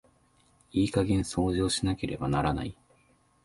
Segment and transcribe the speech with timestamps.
[0.71, 2.75] いい加減掃除をしなければならない。